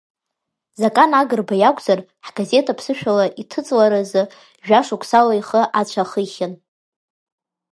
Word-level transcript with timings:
Закан 0.79 1.11
Агрба 1.21 1.55
иакәзар, 1.57 1.99
ҳгазеҭ 2.25 2.67
аԥсышәала 2.73 3.25
иҭыҵларазы 3.41 4.21
жәашықәсала 4.65 5.33
ихы 5.39 5.61
ацәа 5.79 6.03
ахихьан. 6.05 6.53